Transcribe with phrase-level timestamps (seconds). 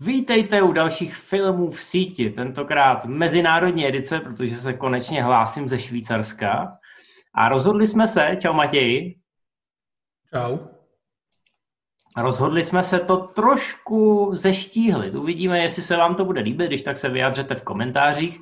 [0.00, 6.78] Vítejte u dalších filmů v síti, tentokrát mezinárodní edice, protože se konečně hlásím ze Švýcarska.
[7.34, 9.14] A rozhodli jsme se, čau Matěji.
[10.34, 10.58] Čau.
[12.16, 15.14] Rozhodli jsme se to trošku zeštíhlit.
[15.14, 18.40] Uvidíme, jestli se vám to bude líbit, když tak se vyjádřete v komentářích.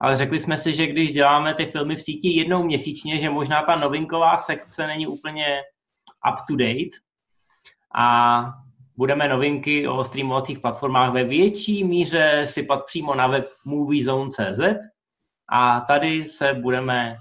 [0.00, 3.62] Ale řekli jsme si, že když děláme ty filmy v síti jednou měsíčně, že možná
[3.62, 5.46] ta novinková sekce není úplně
[6.32, 6.96] up to date.
[7.94, 8.44] A
[8.96, 14.60] budeme novinky o streamovacích platformách ve větší míře sypat přímo na web moviezone.cz
[15.52, 17.16] a tady se budeme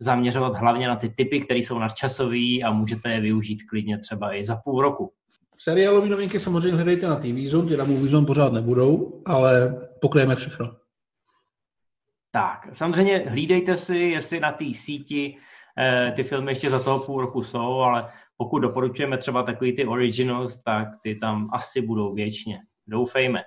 [0.00, 4.44] zaměřovat hlavně na ty typy, které jsou nadčasové a můžete je využít klidně třeba i
[4.44, 5.12] za půl roku.
[5.58, 10.36] Seriálové novinky samozřejmě hledejte na TV Zone, ty na Movie Zone pořád nebudou, ale pokryjeme
[10.36, 10.76] všechno.
[12.30, 15.36] Tak, samozřejmě hlídejte si, jestli na té síti
[15.78, 19.86] eh, ty filmy ještě za toho půl roku jsou, ale pokud doporučujeme třeba takový ty
[19.86, 22.58] originals, tak ty tam asi budou věčně.
[22.86, 23.42] Doufejme.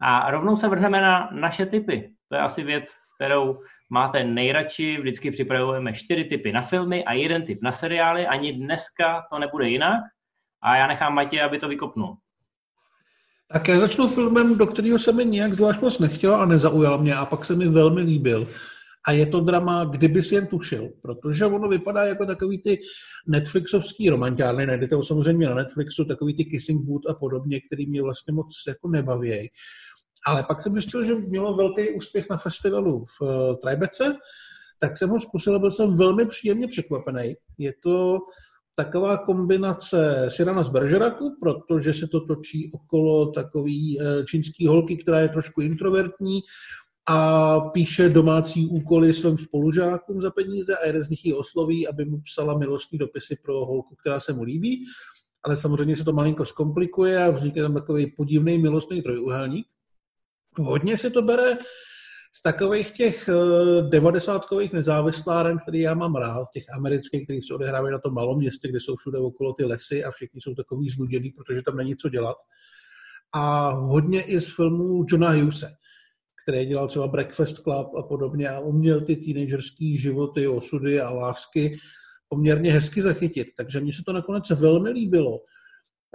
[0.00, 2.10] A rovnou se vrhneme na naše typy.
[2.28, 2.84] To je asi věc,
[3.16, 3.58] kterou
[3.90, 4.98] máte nejradši.
[5.00, 8.26] Vždycky připravujeme čtyři typy na filmy a jeden typ na seriály.
[8.26, 10.00] Ani dneska to nebude jinak.
[10.62, 12.16] A já nechám Matě, aby to vykopnul.
[13.52, 17.14] Tak já začnu filmem, do kterého se mi nějak zvlášť moc nechtěl a nezaujal mě
[17.14, 18.46] a pak se mi velmi líbil.
[19.08, 22.78] A je to drama, kdyby si jen tušil, protože ono vypadá jako takový ty
[23.28, 28.02] Netflixovský romantiárny, najdete ho samozřejmě na Netflixu, takový ty Kissing Booth a podobně, který mě
[28.02, 29.50] vlastně moc jako nebaví.
[30.26, 34.12] Ale pak jsem zjistil, že mělo velký úspěch na festivalu v uh,
[34.80, 37.36] tak jsem ho zkusil a byl jsem velmi příjemně překvapený.
[37.58, 38.18] Je to
[38.74, 45.20] taková kombinace Sirana z Bergeraku, protože se to točí okolo takový uh, čínský holky, která
[45.20, 46.40] je trošku introvertní
[47.10, 52.04] a píše domácí úkoly svým spolužákům za peníze a jeden z nich ji osloví, aby
[52.04, 54.84] mu psala milostní dopisy pro holku, která se mu líbí.
[55.42, 59.66] Ale samozřejmě se to malinko zkomplikuje a vznikne tam takový podivný milostný trojuhelník.
[60.58, 61.58] Hodně se to bere
[62.34, 67.92] z takových těch eh, devadesátkových nezávisláren, který já mám rád, těch amerických, který se odehrávají
[67.92, 71.30] na tom malom městě, kde jsou všude okolo ty lesy a všichni jsou takový znuděný,
[71.30, 72.36] protože tam není co dělat.
[73.32, 75.79] A hodně i z filmů Johna Hughese
[76.42, 81.76] který dělal třeba Breakfast Club a podobně a uměl ty teenagerský životy, osudy a lásky
[82.28, 83.46] poměrně hezky zachytit.
[83.56, 85.38] Takže mně se to nakonec velmi líbilo.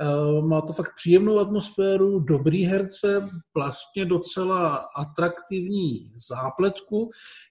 [0.01, 5.99] Eh, má to fakt příjemnou atmosféru, dobrý herce, vlastně docela atraktivní
[6.29, 7.09] zápletku,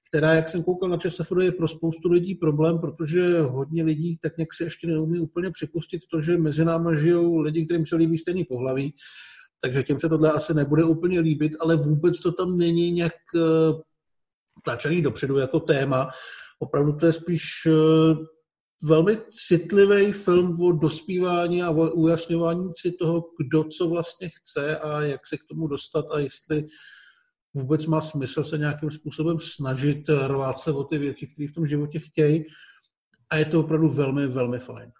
[0.09, 4.37] která, jak jsem koukal na ČSFD, je pro spoustu lidí problém, protože hodně lidí tak
[4.37, 8.19] nějak se ještě neumí úplně připustit to, že mezi námi žijou lidi, kterým se líbí
[8.19, 8.95] stejný pohlaví
[9.65, 13.81] takže těm se tohle asi nebude úplně líbit, ale vůbec to tam není nějak uh,
[14.65, 16.11] tlačený dopředu jako téma.
[16.59, 18.27] Opravdu to je spíš uh,
[18.83, 25.01] velmi citlivý film o dospívání a o ujasňování si toho, kdo co vlastně chce a
[25.01, 26.67] jak se k tomu dostat a jestli
[27.55, 31.67] vůbec má smysl se nějakým způsobem snažit rvát se o ty věci, které v tom
[31.67, 32.45] životě chtějí.
[33.31, 34.93] A je to opravdu velmi, velmi fajn.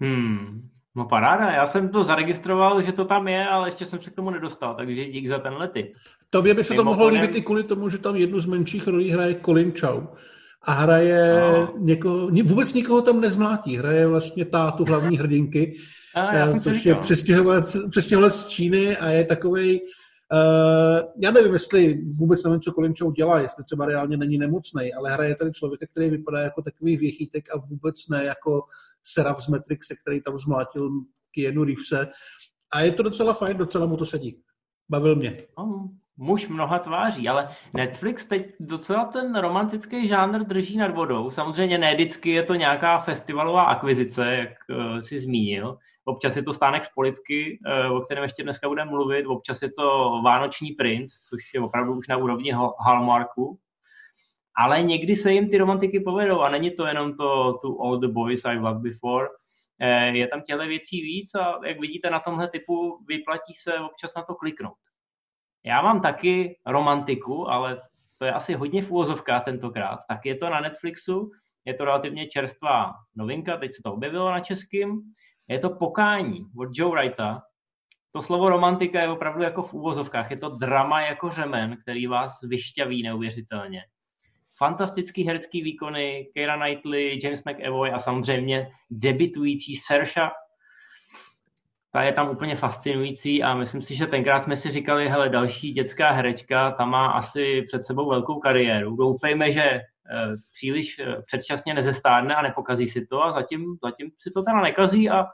[0.00, 4.10] Hmm, No paráda, já jsem to zaregistroval, že to tam je, ale ještě jsem se
[4.10, 5.86] k tomu nedostal, takže dík za tenhle tip.
[6.30, 9.10] Tobě by se to mohlo líbit i kvůli tomu, že tam jednu z menších rolí
[9.10, 10.06] hraje Colin Chow.
[10.62, 11.74] A hraje no.
[11.78, 15.74] někoho, vůbec nikoho tam nezmlátí, hraje vlastně tátu hlavní hrdinky,
[16.14, 19.80] a, já eh, což je přestěhovalec z Číny a je takovej,
[20.32, 24.94] Uh, já nevím, jestli vůbec nevím, co Colin Chow dělá, jestli třeba reálně není nemocný,
[24.94, 28.62] ale hraje tady člověka, který vypadá jako takový věchýtek a vůbec ne jako
[29.04, 30.90] Seraph z Matrixe, který tam zmlátil
[31.34, 32.10] Keanu Reevese.
[32.74, 34.42] A je to docela fajn, docela mu to sedí.
[34.90, 35.36] Bavil mě.
[35.54, 41.30] Oh, muž mnoha tváří, ale Netflix teď docela ten romantický žánr drží nad vodou.
[41.30, 45.78] Samozřejmě ne vždycky je to nějaká festivalová akvizice, jak uh, si zmínil.
[46.04, 49.26] Občas je to stánek z polipky, uh, o kterém ještě dneska budeme mluvit.
[49.26, 52.52] Občas je to Vánoční princ, což je opravdu už na úrovni
[52.86, 53.58] Hallmarku
[54.56, 58.08] ale někdy se jim ty romantiky povedou a není to jenom to to All the
[58.08, 59.28] Boys I Loved Before,
[59.80, 64.14] eh, je tam těle věcí víc a jak vidíte na tomhle typu vyplatí se občas
[64.14, 64.78] na to kliknout.
[65.64, 67.82] Já mám taky romantiku, ale
[68.18, 70.00] to je asi hodně v úvozovkách tentokrát.
[70.08, 71.30] Tak je to na Netflixu,
[71.64, 75.02] je to relativně čerstvá novinka, teď se to objevilo na českým.
[75.48, 77.42] Je to Pokání od Joe Wrighta.
[78.10, 80.30] To slovo romantika je opravdu jako v úvozovkách.
[80.30, 83.82] Je to drama jako řemen, který vás vyšťaví neuvěřitelně
[84.58, 90.32] fantastický herecký výkony, Keira Knightley, James McAvoy a samozřejmě debitující Sersha.
[91.92, 95.72] Ta je tam úplně fascinující a myslím si, že tenkrát jsme si říkali, hele, další
[95.72, 98.96] dětská herečka, ta má asi před sebou velkou kariéru.
[98.96, 99.82] Doufejme, že e,
[100.50, 105.10] příliš e, předčasně nezestárne a nepokazí si to a zatím, zatím si to teda nekazí
[105.10, 105.26] a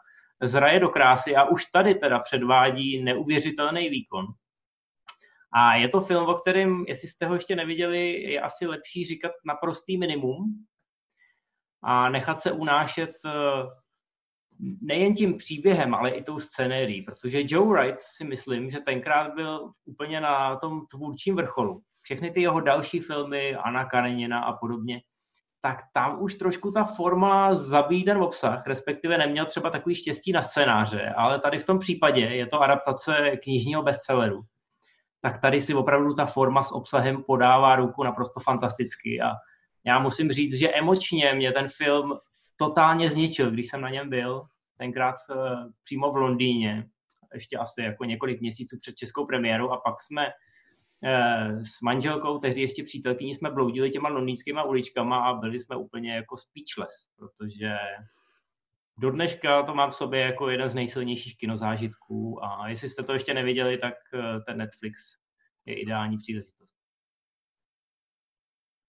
[0.42, 4.26] zraje do krásy a už tady teda předvádí neuvěřitelný výkon.
[5.52, 9.32] A je to film, o kterém, jestli jste ho ještě neviděli, je asi lepší říkat
[9.44, 10.66] naprostý minimum
[11.82, 13.30] a nechat se unášet eh,
[14.82, 19.72] nejen tím příběhem, ale i tou scenérií, protože Joe Wright si myslím, že tenkrát byl
[19.84, 21.82] úplně na tom tvůrčím vrcholu.
[22.02, 25.00] Všechny ty jeho další filmy, Anna Karenina a podobně,
[25.60, 30.42] tak tam už trošku ta forma zabíjí ten obsah, respektive neměl třeba takový štěstí na
[30.42, 34.42] scénáře, ale tady v tom případě je to adaptace knižního bestselleru.
[35.20, 39.20] Tak tady si opravdu ta forma s obsahem podává ruku naprosto fantasticky.
[39.20, 39.30] A
[39.84, 42.18] já musím říct, že emočně mě ten film
[42.56, 44.42] totálně zničil, když jsem na něm byl,
[44.78, 45.36] tenkrát uh,
[45.84, 46.86] přímo v Londýně,
[47.34, 52.60] ještě asi jako několik měsíců před českou premiérou a pak jsme uh, s manželkou, tehdy
[52.60, 57.76] ještě přítelkyní, jsme bloudili těma londýnskýma uličkama a byli jsme úplně jako speechless, protože
[59.00, 63.12] do dneška to mám v sobě jako jeden z nejsilnějších kinozážitků a jestli jste to
[63.12, 65.00] ještě neviděli, tak uh, ten Netflix
[65.66, 66.74] je ideální příležitost.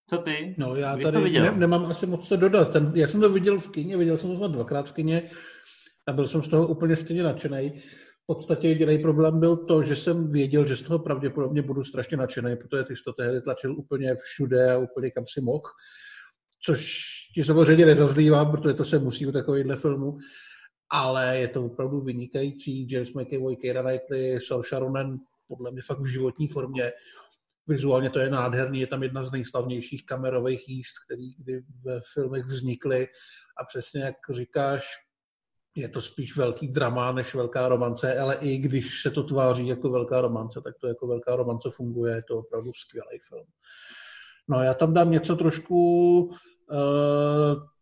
[0.10, 0.56] Co ty?
[0.58, 2.74] No já Vy tady ne, nemám asi moc co dodat.
[2.74, 5.30] Ten, já jsem to viděl v kině, viděl jsem to dvakrát v kině
[6.08, 7.70] a byl jsem z toho úplně stejně nadšený.
[8.24, 12.18] V podstatě jediný problém byl to, že jsem věděl, že z toho pravděpodobně budu strašně
[12.18, 15.70] nadšený, protože ty jsi to tehdy tlačil úplně všude a úplně kam si mohl.
[16.66, 17.04] Což
[17.34, 20.18] ti samozřejmě nezazlívám, protože to se musí u takovýchhle filmu.
[20.92, 22.88] Ale je to opravdu vynikající.
[22.92, 25.18] James McAvoy, Keira Knightley, Saoirse Ronan,
[25.48, 26.92] podle mě fakt v životní formě.
[27.68, 32.46] Vizuálně to je nádherný, je tam jedna z nejslavnějších kamerových jíst, které kdy ve filmech
[32.46, 33.08] vznikly.
[33.58, 34.86] A přesně jak říkáš,
[35.76, 39.90] je to spíš velký drama než velká romance, ale i když se to tváří jako
[39.90, 43.46] velká romance, tak to jako velká romance funguje, je to opravdu skvělý film.
[44.50, 46.32] No já tam dám něco trošku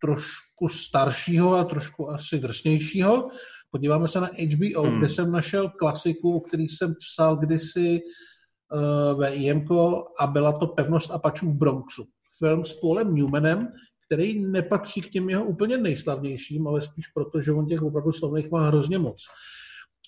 [0.01, 3.27] trošku staršího a trošku asi drsnějšího.
[3.71, 4.99] Podíváme se na HBO, hmm.
[4.99, 10.67] kde jsem našel klasiku, o který jsem psal kdysi uh, ve IMCO a byla to
[10.67, 12.05] Pevnost Apačů v Bronxu.
[12.37, 13.67] Film s Paulem Newmanem,
[14.05, 18.51] který nepatří k těm jeho úplně nejslavnějším, ale spíš proto, že on těch opravdu slavných
[18.51, 19.17] má hrozně moc.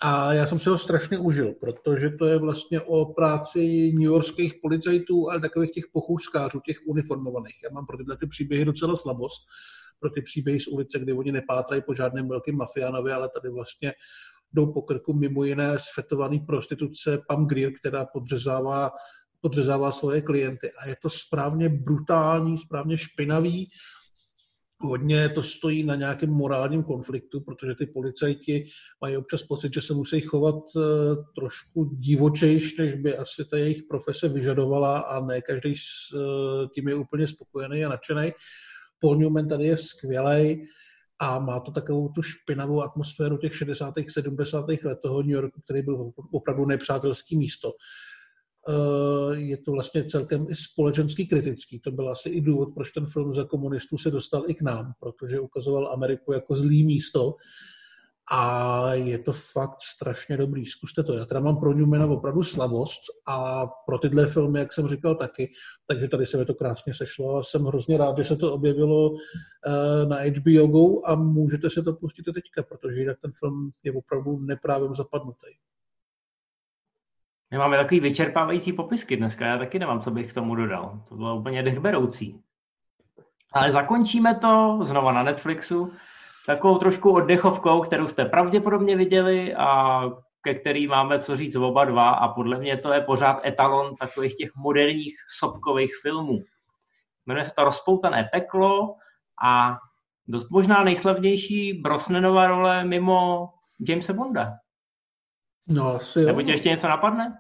[0.03, 5.29] A já jsem si ho strašně užil, protože to je vlastně o práci newyorských policajtů,
[5.29, 7.55] ale takových těch pochůzkářů, těch uniformovaných.
[7.63, 9.41] Já mám pro tyhle ty příběhy docela slabost,
[9.99, 13.93] pro ty příběhy z ulice, kdy oni nepátrají po žádném velkým mafiánovi, ale tady vlastně
[14.53, 18.91] jdou po krku mimo jiné sfetovaný prostituce Pam Greer, která podřezává
[19.41, 20.71] podřezává svoje klienty.
[20.71, 23.69] A je to správně brutální, správně špinavý.
[24.83, 28.65] Hodně to stojí na nějakém morálním konfliktu, protože ty policajti
[29.01, 30.81] mají občas pocit, že se musí chovat eh,
[31.35, 36.87] trošku divočejš, než by asi ta jejich profese vyžadovala a ne každý s eh, tím
[36.87, 38.31] je úplně spokojený a nadšený.
[38.99, 40.65] Paul Newman tady je skvělý
[41.19, 43.93] a má to takovou tu špinavou atmosféru těch 60.
[44.09, 44.65] 70.
[44.83, 47.71] let toho New Yorku, který byl opravdu nepřátelský místo.
[48.69, 51.79] Eh, je to vlastně celkem i společensky kritický.
[51.79, 54.93] To byl asi i důvod, proč ten film za komunistů se dostal i k nám,
[54.99, 57.35] protože ukazoval Ameriku jako zlý místo
[58.33, 60.65] a je to fakt strašně dobrý.
[60.65, 61.13] Zkuste to.
[61.13, 65.51] Já teda mám pro Newmana opravdu slavost a pro tyhle filmy, jak jsem říkal, taky.
[65.87, 69.11] Takže tady se mi to krásně sešlo a jsem hrozně rád, že se to objevilo
[69.67, 73.91] eh, na HBO Go a můžete se to pustit teďka, protože jinak ten film je
[73.93, 75.47] opravdu neprávem zapadnutý.
[77.51, 81.01] My máme takový vyčerpávající popisky dneska, já taky nemám, co bych k tomu dodal.
[81.09, 82.41] To bylo úplně dechberoucí.
[83.53, 85.93] Ale zakončíme to znova na Netflixu
[86.45, 90.01] takovou trošku oddechovkou, kterou jste pravděpodobně viděli a
[90.41, 94.35] ke který máme co říct oba dva a podle mě to je pořád etalon takových
[94.35, 96.39] těch moderních sobkových filmů.
[97.25, 98.95] Jmenuje se to Rozpoutané peklo
[99.43, 99.77] a
[100.27, 103.49] dost možná nejslavnější Brosnanova role mimo
[103.87, 104.53] Jamesa Bonda.
[105.67, 106.27] No, asi jo.
[106.27, 107.37] Nebo tě ještě něco napadne?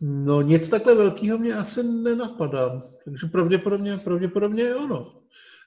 [0.00, 2.82] No, nic takhle velkého mě asi nenapadá.
[3.04, 5.12] Takže pravděpodobně, pravděpodobně je ono.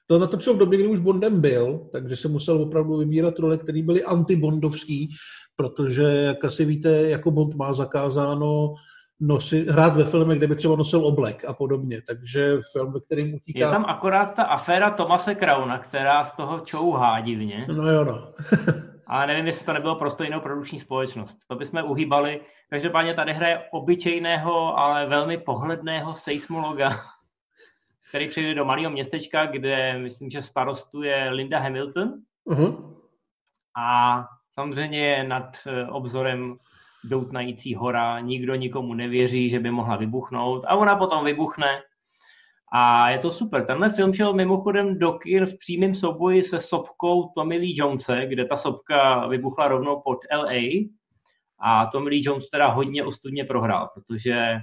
[0.06, 3.82] To natočil v době, kdy už Bondem byl, takže se musel opravdu vybírat role, které
[3.82, 5.10] byly antibondovský,
[5.56, 8.74] protože, jak asi víte, jako Bond má zakázáno
[9.20, 12.02] nosit, hrát ve filmech, kde by třeba nosil oblek a podobně.
[12.06, 13.66] Takže film, ve kterém utíká...
[13.66, 17.66] Je tam akorát ta aféra Tomase Krauna, která z toho čouhá divně.
[17.76, 18.28] No jo, no.
[19.10, 21.36] ale nevím, jestli to nebylo pro stejnou produkční společnost.
[21.48, 22.40] To bychom uhýbali.
[22.70, 26.90] Každopádně tady hraje obyčejného, ale velmi pohledného seismologa,
[28.08, 32.14] který přijde do malého městečka, kde myslím, že starostuje Linda Hamilton.
[32.46, 32.96] Uh-huh.
[33.76, 36.56] A samozřejmě je nad eh, obzorem
[37.04, 41.82] doutnající hora, nikdo nikomu nevěří, že by mohla vybuchnout a ona potom vybuchne
[42.72, 43.66] A je to super.
[43.66, 48.44] Tenhle film šel mimochodem do kin v přímém souboji se sopkou Tommy Lee Jonese, kde
[48.44, 50.88] ta sopka vybuchla rovnou pod LA.
[51.58, 54.58] A Tommy Lee Jones teda hodně ostudně prohrál, protože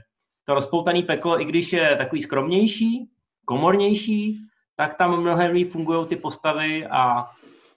[0.45, 3.09] to rozpoutaný peklo, i když je takový skromnější,
[3.45, 4.41] komornější,
[4.75, 7.27] tak tam mnohem líp fungují ty postavy a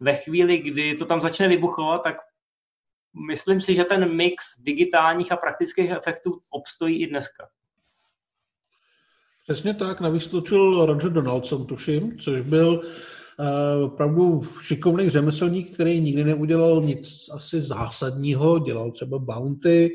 [0.01, 2.17] ve chvíli, kdy to tam začne vybuchovat, tak
[3.29, 7.49] myslím si, že ten mix digitálních a praktických efektů obstojí i dneska.
[9.51, 16.25] Přesně tak, navíc točil Roger Donaldson, tuším, což byl uh, opravdu šikovný řemeslník, který nikdy
[16.25, 19.91] neudělal nic asi zásadního, dělal třeba Bounty,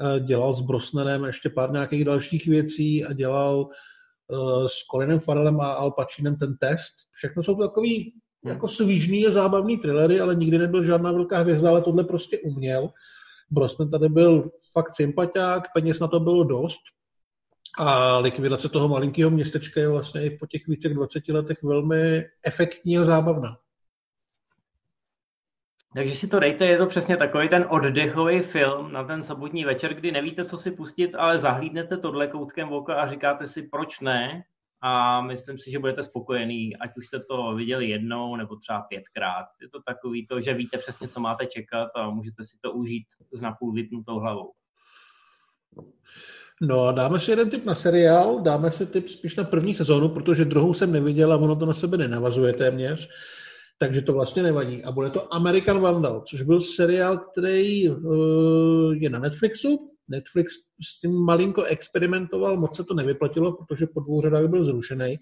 [0.00, 5.60] uh, dělal s Brosnanem ještě pár nějakých dalších věcí a dělal uh, s Colinem Farrellem
[5.60, 6.94] a Al Pacinem ten test.
[7.12, 8.12] Všechno jsou to takový
[8.44, 8.52] Hmm.
[8.54, 12.90] jako svížný a zábavný thrillery, ale nikdy nebyl žádná velká hvězda, ale tohle prostě uměl.
[13.50, 16.80] Brosnan tady byl fakt sympatiák, peněz na to bylo dost
[17.78, 22.98] a likvidace toho malinkého městečka je vlastně i po těch více 20 letech velmi efektní
[22.98, 23.56] a zábavná.
[25.94, 29.94] Takže si to dejte, je to přesně takový ten oddechový film na ten sobotní večer,
[29.94, 34.44] kdy nevíte, co si pustit, ale zahlídnete tohle koutkem oka a říkáte si, proč ne,
[34.80, 39.46] a myslím si, že budete spokojený, ať už jste to viděli jednou nebo třeba pětkrát.
[39.62, 43.06] Je to takový to, že víte přesně, co máte čekat a můžete si to užít
[43.32, 44.52] s napůl vypnutou hlavou.
[46.62, 50.08] No a dáme si jeden tip na seriál, dáme si tip spíš na první sezónu,
[50.08, 53.08] protože druhou jsem neviděl a ono to na sebe nenavazuje téměř,
[53.78, 54.84] takže to vlastně nevadí.
[54.84, 61.00] A bude to American Vandal, což byl seriál, který uh, je na Netflixu, Netflix s
[61.00, 65.16] tím malinko experimentoval, moc se to nevyplatilo, protože po dvou řadách byl zrušený,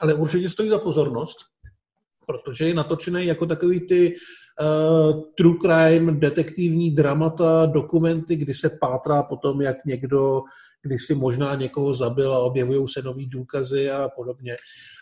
[0.00, 1.36] ale určitě stojí za pozornost,
[2.26, 4.16] protože je natočený jako takový ty uh,
[5.36, 10.42] true crime, detektivní dramata, dokumenty, kdy se pátrá potom, jak někdo
[10.86, 14.56] kdy si možná někoho zabil a objevují se nový důkazy a podobně.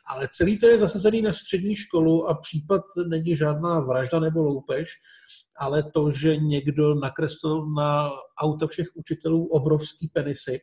[0.07, 4.89] Ale celý to je zasazený na střední školu a případ není žádná vražda nebo loupež,
[5.59, 10.61] ale to, že někdo nakreslil na auto všech učitelů obrovský penisy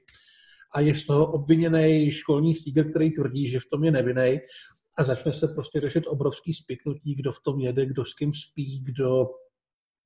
[0.75, 4.39] a je z toho obviněný školní stíger, který tvrdí, že v tom je nevinný
[5.01, 8.79] a začne se prostě řešit obrovský spiknutí, kdo v tom jede, kdo s kým spí,
[8.83, 9.27] kdo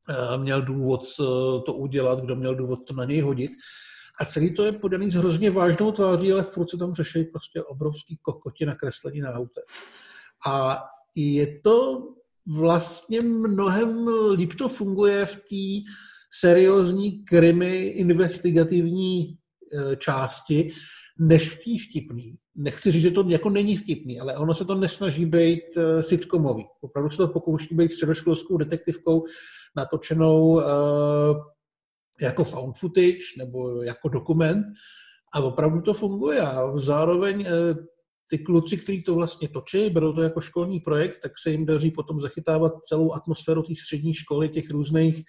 [0.10, 1.24] eh, měl důvod eh,
[1.66, 3.52] to udělat, kdo měl důvod to na něj hodit.
[4.22, 7.64] A celý to je podaný s hrozně vážnou tváří, ale furt se tam řeší prostě
[7.64, 9.62] obrovský kokoti nakreslení na autě.
[10.48, 10.80] A
[11.16, 12.08] je to
[12.48, 15.92] vlastně mnohem líp to funguje v té
[16.40, 19.36] seriózní krimi investigativní e,
[19.96, 20.72] části,
[21.20, 22.38] než v té vtipný.
[22.56, 26.66] Nechci říct, že to jako není vtipný, ale ono se to nesnaží být uh, sitcomový.
[26.82, 29.26] Opravdu se to pokouší být středoškolskou detektivkou
[29.76, 30.64] natočenou uh,
[32.22, 34.66] jako found footage nebo jako dokument
[35.34, 36.42] a opravdu to funguje.
[36.42, 37.48] A zároveň uh,
[38.30, 41.92] ty kluci, kteří to vlastně točí, berou to jako školní projekt, tak se jim daří
[41.92, 45.22] potom zachytávat celou atmosféru té střední školy, těch různých uh,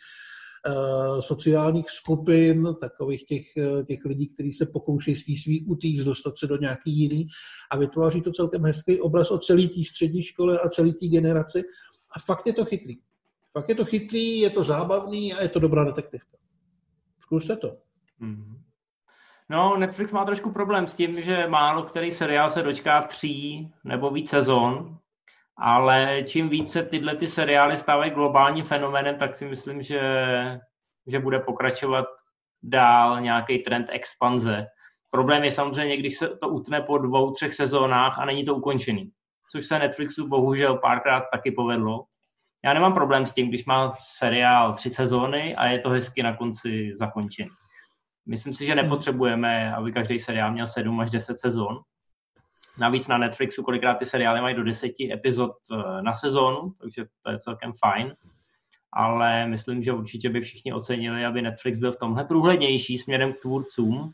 [1.20, 6.38] sociálních skupin, takových těch, uh, těch lidí, kteří se pokouší z té svý utíct, dostat
[6.38, 7.26] se do nějaký jiný
[7.70, 11.62] a vytváří to celkem hezký obraz o celé té střední škole a celé té generaci
[12.10, 12.94] a fakt je to chytrý.
[13.52, 16.36] Fakt je to chytrý, je to zábavný a je to dobrá detektivka.
[17.20, 17.76] Zkuste to.
[18.20, 18.60] Mm-hmm.
[19.50, 24.10] No, Netflix má trošku problém s tím, že málo který seriál se dočká tří nebo
[24.10, 24.98] víc sezon,
[25.58, 30.00] ale čím více tyhle ty seriály stávají globálním fenoménem, tak si myslím, že,
[31.06, 32.06] že bude pokračovat
[32.62, 34.66] dál nějaký trend expanze.
[35.10, 39.10] Problém je samozřejmě, když se to utne po dvou, třech sezónách a není to ukončený.
[39.52, 42.04] Což se Netflixu bohužel párkrát taky povedlo.
[42.64, 46.36] Já nemám problém s tím, když má seriál tři sezóny a je to hezky na
[46.36, 47.50] konci zakončený.
[48.28, 51.78] Myslím si, že nepotřebujeme, aby každý seriál měl 7 až 10 sezon.
[52.78, 57.30] Navíc na Netflixu kolikrát ty seriály mají do 10 epizod eh, na sezónu, takže to
[57.30, 58.14] je celkem fajn.
[58.92, 63.40] Ale myslím, že určitě by všichni ocenili, aby Netflix byl v tomhle průhlednější směrem k
[63.40, 64.12] tvůrcům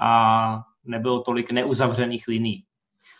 [0.00, 2.62] a nebylo tolik neuzavřených liní.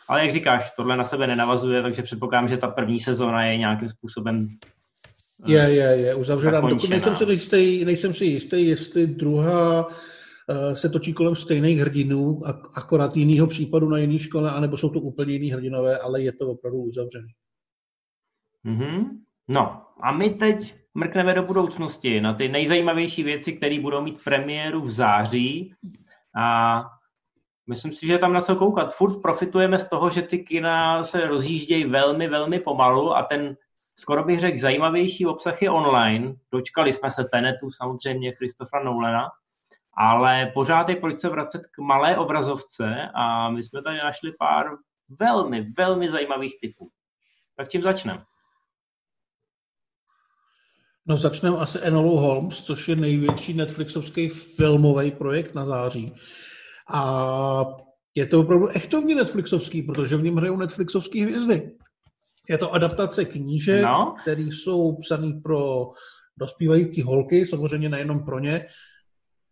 [0.09, 3.89] Ale jak říkáš, tohle na sebe nenavazuje, takže předpokládám, že ta první sezóna je nějakým
[3.89, 4.49] způsobem
[5.47, 6.61] je, je, je uzavřená.
[6.61, 9.93] Dokud nejsem si jistý, nejsem si jistý, jestli druhá uh,
[10.75, 12.41] se točí kolem stejných hrdinů,
[12.77, 16.51] akorát jiného případu na jiné škole, anebo jsou to úplně jiný hrdinové, ale je to
[16.51, 17.29] opravdu uzavřené.
[18.67, 19.09] Mm-hmm.
[19.49, 24.81] No a my teď mrkneme do budoucnosti na ty nejzajímavější věci, které budou mít premiéru
[24.81, 25.75] v září
[26.37, 26.83] a
[27.69, 28.95] myslím si, že tam na co koukat.
[28.95, 33.57] Furt profitujeme z toho, že ty kina se rozjíždějí velmi, velmi pomalu a ten
[33.97, 36.35] skoro bych řekl, zajímavější obsah je online.
[36.53, 39.29] Dočkali jsme se Tenetu samozřejmě Christophera Nolana,
[39.97, 44.67] ale pořád je proč se vracet k malé obrazovce a my jsme tady našli pár
[45.21, 46.87] velmi, velmi zajímavých typů.
[47.57, 48.23] Tak čím začneme?
[51.07, 56.15] No začneme asi Enolou Holmes, což je největší Netflixovský filmový projekt na září.
[56.95, 57.65] A
[58.15, 61.71] je to opravdu echtovně Netflixovský, protože v něm hrajou Netflixovské hvězdy.
[62.49, 64.15] Je to adaptace knížek, no.
[64.23, 65.91] které jsou psané pro
[66.37, 68.67] dospívající holky, samozřejmě nejenom pro ně.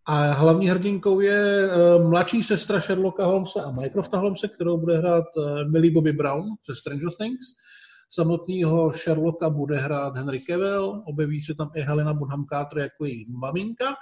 [0.07, 5.25] A hlavní hrdinkou je uh, mladší sestra Sherlocka Holmesa a Mycrofta Holmesa, kterou bude hrát
[5.37, 7.47] uh, Millie Bobby Brown ze Stranger Things.
[8.15, 13.27] Samotného Sherlocka bude hrát Henry Cavill, objeví se tam i Helena Bonham Carter jako její
[13.39, 13.95] maminka,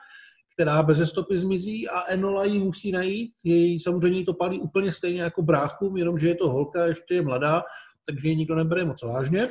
[0.54, 3.32] která bez stopy zmizí a Enola ji musí najít.
[3.44, 7.62] Její samozřejmě to pálí úplně stejně jako bráchu, jenomže je to holka, ještě je mladá,
[8.06, 9.48] takže ji nikdo nebere moc vážně.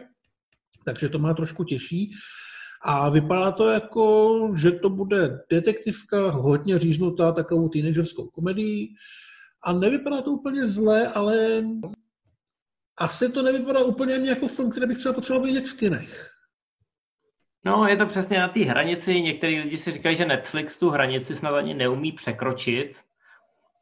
[0.85, 2.11] Takže to má trošku těžší.
[2.81, 8.93] A vypadá to jako, že to bude detektivka, hodně říznutá takovou teenagerskou komedii.
[9.63, 11.63] A nevypadá to úplně zle, ale
[12.97, 16.31] asi to nevypadá úplně jako film, který bych třeba potřeboval vidět v kinech.
[17.65, 19.21] No, je to přesně na té hranici.
[19.21, 22.99] Některý lidi si říkají, že Netflix tu hranici snad ani neumí překročit.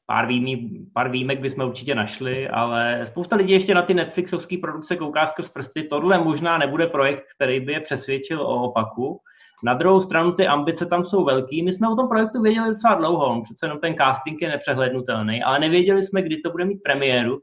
[0.09, 4.95] Pár, výjimí, pár výjimek bychom určitě našli, ale spousta lidí ještě na ty Netflixovské produkce
[4.95, 5.83] kouká skrz prsty.
[5.83, 9.21] Tohle možná nebude projekt, který by je přesvědčil o opaku.
[9.63, 11.63] Na druhou stranu ty ambice tam jsou velký.
[11.63, 15.59] My jsme o tom projektu věděli docela dlouho, přece jenom ten casting je nepřehlednutelný, ale
[15.59, 17.39] nevěděli jsme, kdy to bude mít premiéru.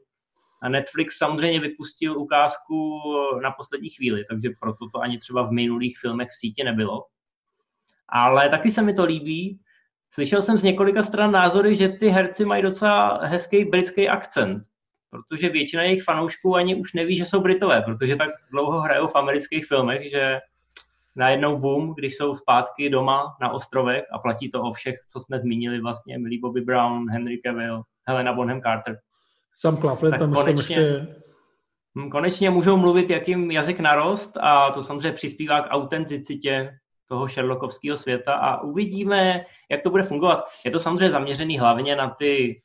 [0.61, 3.01] A Netflix samozřejmě vypustil ukázku
[3.43, 7.05] na poslední chvíli, takže proto to ani třeba v minulých filmech v síti nebylo.
[8.09, 9.59] Ale taky se mi to líbí.
[10.15, 14.63] Slyšel jsem z několika stran názory, že ty herci mají docela hezký britský akcent,
[15.09, 19.15] protože většina jejich fanoušků ani už neví, že jsou Britové, protože tak dlouho hrajou v
[19.15, 20.39] amerických filmech, že
[21.15, 25.39] najednou boom, když jsou zpátky doma na ostrovech a platí to o všech, co jsme
[25.39, 28.97] zmínili vlastně, Millie Bobby Brown, Henry Cavill, Helena Bonham Carter.
[29.59, 31.07] Sam Claflin tam konečně, ještě...
[31.97, 37.97] Hm, konečně můžou mluvit, jakým jazyk narost a to samozřejmě přispívá k autenticitě toho Sherlockovského
[37.97, 40.45] světa a uvidíme, jak to bude fungovat.
[40.65, 42.61] Je to samozřejmě zaměřený hlavně na ty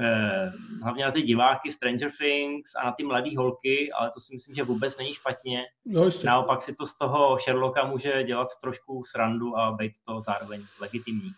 [0.00, 0.52] eh,
[0.82, 4.54] hlavně na ty diváky Stranger Things a na ty mladé holky, ale to si myslím,
[4.54, 5.62] že vůbec není špatně.
[5.86, 10.62] No, Naopak si to z toho Sherlocka může dělat trošku srandu a být to zároveň
[10.80, 11.30] legitimní.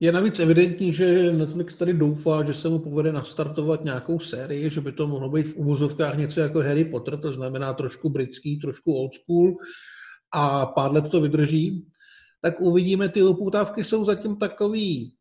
[0.00, 4.80] Je navíc evidentní, že Netflix tady doufá, že se mu povede nastartovat nějakou sérii, že
[4.80, 8.94] by to mohlo být v uvozovkách něco jako Harry Potter, to znamená trošku britský, trošku
[8.94, 9.54] old school
[10.36, 11.86] a pár let to vydrží.
[12.42, 15.12] Tak uvidíme, ty upoutávky jsou zatím takový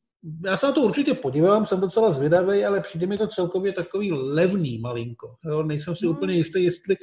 [0.45, 4.11] já se na to určitě podívám, jsem docela zvědavý, ale přijde mi to celkově takový
[4.11, 5.33] levný malinko.
[5.49, 5.63] Jo?
[5.63, 6.15] Nejsem si hmm.
[6.15, 6.95] úplně jistý, jestli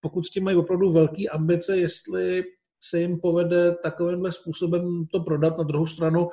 [0.00, 2.44] pokud s tím mají opravdu velké ambice, jestli
[2.88, 5.58] se jim povede takovýmhle způsobem to prodat.
[5.58, 6.28] Na druhou stranu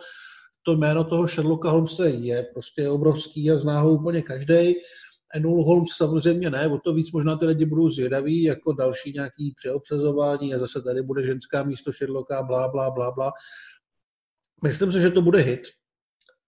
[0.63, 4.73] to jméno toho Sherlocka Holmesa je prostě obrovský a zná ho úplně každý.
[5.36, 9.54] Enul Holmes samozřejmě ne, o to víc možná ty lidi budou zvědaví, jako další nějaký
[9.56, 13.32] přeobsazování a zase tady bude ženská místo Sherlocka, blá, blá, blá, blá.
[14.63, 15.62] Myslím si, že to bude hit,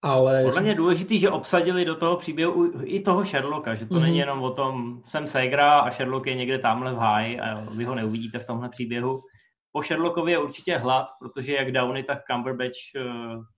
[0.02, 0.42] ale...
[0.44, 4.00] Podle mě je důležitý, že obsadili do toho příběhu i toho Sherlocka, že to mm-hmm.
[4.02, 7.84] není jenom o tom, jsem Segra a Sherlock je někde tamhle v háji a vy
[7.84, 9.20] ho neuvidíte v tomhle příběhu
[9.76, 13.02] po Sherlockovi je určitě hlad, protože jak Downey, tak Cumberbatch eh,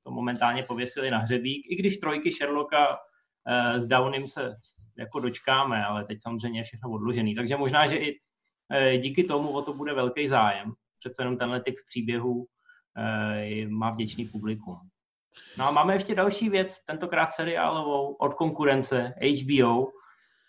[0.03, 1.67] to momentálně pověsili na hřebík.
[1.71, 2.99] I když trojky Sherlocka
[3.49, 4.55] eh, s Downeym se
[4.99, 7.35] jako dočkáme, ale teď samozřejmě je všechno odložený.
[7.35, 8.21] Takže možná, že i
[8.73, 10.73] eh, díky tomu o to bude velký zájem.
[10.99, 12.47] Přece jenom tenhle typ příběhů
[13.69, 14.77] má vděčný publikum.
[15.59, 19.87] No a máme ještě další věc, tentokrát seriálovou od konkurence HBO.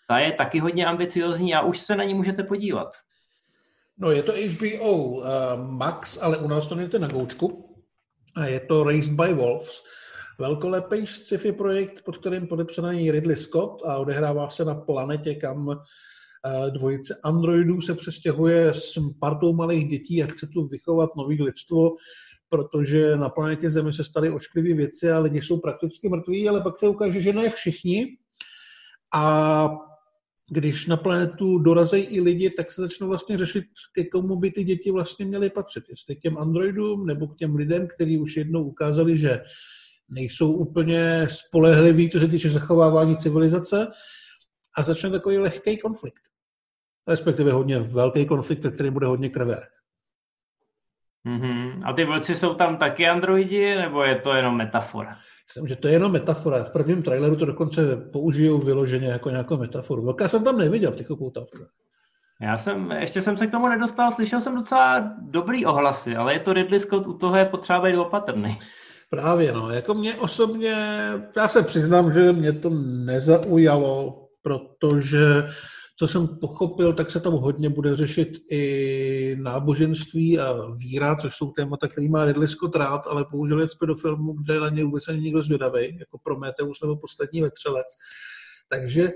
[0.08, 2.88] Ta je taky hodně ambiciozní a už se na ní můžete podívat.
[3.98, 5.24] No je to HBO uh,
[5.56, 7.74] Max, ale u nás to není na goučku.
[8.36, 9.82] A je to Raised by Wolves.
[10.40, 15.74] Velkolepý sci-fi projekt, pod kterým podepsaný Ridley Scott a odehrává se na planetě, kam uh,
[16.70, 21.90] dvojice androidů se přestěhuje s partou malých dětí a chce tu vychovat nový lidstvo,
[22.48, 26.78] protože na planetě Zemi se staly ošklivé věci a lidi jsou prakticky mrtví, ale pak
[26.78, 28.06] se ukáže, že ne všichni.
[29.14, 29.68] A
[30.50, 34.64] když na planetu dorazejí i lidi, tak se začnou vlastně řešit, ke komu by ty
[34.64, 35.84] děti vlastně měly patřit.
[35.90, 39.40] Jestli k těm androidům nebo k těm lidem, kteří už jednou ukázali, že
[40.08, 43.86] nejsou úplně spolehliví, co se týče zachovávání civilizace
[44.76, 46.22] a začne takový lehký konflikt.
[47.08, 49.56] Respektive hodně velký konflikt, ve kterém bude hodně krve.
[51.26, 51.82] Mm-hmm.
[51.84, 55.16] A ty vlci jsou tam taky androidi, nebo je to jenom metafora?
[55.48, 56.64] Myslím, že to je jenom metafora.
[56.64, 60.04] V prvním traileru to dokonce použiju vyloženě jako nějakou metaforu.
[60.04, 61.06] Velká jsem tam neviděl v těch.
[62.42, 66.40] Já jsem, ještě jsem se k tomu nedostal, slyšel jsem docela dobrý ohlasy, ale je
[66.40, 68.58] to Ridley Scott, u toho je potřeba být opatrný.
[69.10, 69.70] Právě, no.
[69.70, 70.74] Jako mě osobně,
[71.36, 72.70] já se přiznám, že mě to
[73.04, 75.48] nezaujalo, protože
[75.98, 81.50] co jsem pochopil, tak se tam hodně bude řešit i náboženství a víra, což jsou
[81.50, 85.08] témata, který má Ridley Scott rád, ale použil je do filmu, kde na ně vůbec
[85.08, 87.86] ani nikdo zvědavý, jako Prometheus nebo Poslední vetřelec.
[88.68, 89.12] Takže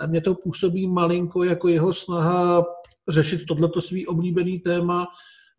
[0.00, 2.64] na mě to působí malinko jako jeho snaha
[3.08, 5.06] řešit tohleto svý oblíbený téma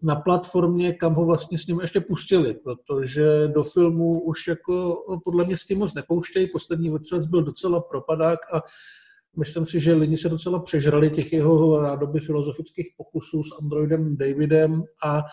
[0.03, 5.43] na platformě, kam ho vlastně s ním ještě pustili, protože do filmu už jako podle
[5.45, 6.47] mě s tím moc nepouštějí.
[6.47, 8.61] Poslední vetřelec byl docela propadák a
[9.37, 14.83] myslím si, že lidi se docela přežrali těch jeho rádoby filozofických pokusů s Androidem Davidem
[15.05, 15.23] a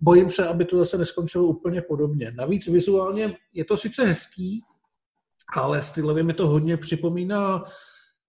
[0.00, 2.32] bojím se, aby to zase neskončilo úplně podobně.
[2.36, 4.60] Navíc vizuálně je to sice hezký,
[5.56, 7.64] ale stylově mi to hodně připomíná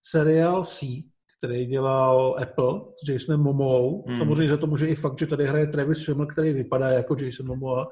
[0.04, 0.86] seriál C,
[1.38, 4.08] který dělal Apple s Jasonem Momoou.
[4.08, 4.20] Hmm.
[4.20, 7.48] Samozřejmě za to může i fakt, že tady hraje Travis Fimmel, který vypadá jako Jason
[7.48, 7.88] Momoa,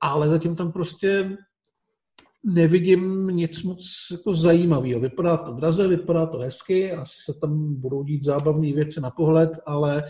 [0.00, 1.36] ale zatím tam prostě
[2.44, 5.00] nevidím nic moc jako zajímavého.
[5.00, 9.50] Vypadá to draze, vypadá to hezky, asi se tam budou dít zábavné věci na pohled,
[9.66, 10.04] ale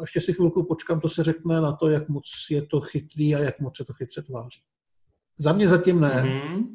[0.00, 3.38] ještě si chvilku počkám, to se řekne na to, jak moc je to chytrý a
[3.38, 4.60] jak moc se to chytře tváří.
[5.38, 6.22] Za mě zatím ne.
[6.22, 6.66] Mm-hmm.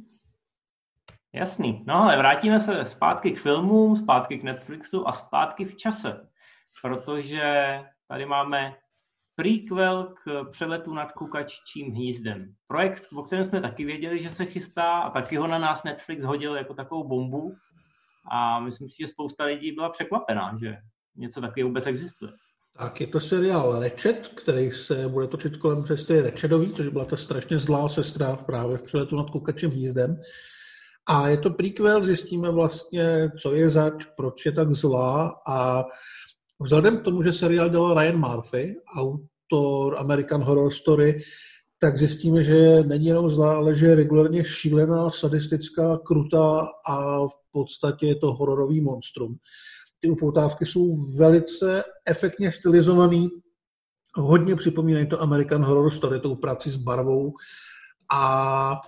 [1.34, 1.84] Jasný.
[1.88, 6.28] No ale vrátíme se zpátky k filmům, zpátky k Netflixu a zpátky v čase.
[6.82, 8.76] Protože tady máme
[9.36, 12.54] prequel k přeletu nad kukaččím hnízdem.
[12.68, 16.24] Projekt, o kterém jsme taky věděli, že se chystá a taky ho na nás Netflix
[16.24, 17.56] hodil jako takovou bombu.
[18.32, 20.78] A myslím si, že spousta lidí byla překvapená, že
[21.16, 22.32] něco takového vůbec existuje.
[22.80, 27.18] Tak je to seriál Ratchet, který se bude točit kolem přestoje Ratchetový, což byla ta
[27.18, 30.22] strašně zlá sestra právě v přeletu nad kukačím hnízdem.
[31.10, 35.86] A je to prequel, zjistíme vlastně, co je zač, proč je tak zlá a
[36.60, 41.20] vzhledem k tomu, že seriál dělal Ryan Murphy, autor American Horror Story,
[41.80, 47.52] tak zjistíme, že není jenom zlá, ale že je regulárně šílená, sadistická, krutá a v
[47.52, 49.36] podstatě je to hororový monstrum.
[50.00, 53.30] Ty upoutávky jsou velice efektně stylizovaný,
[54.16, 57.34] hodně připomínají to American Horror Story, tou práci s barvou
[58.14, 58.82] a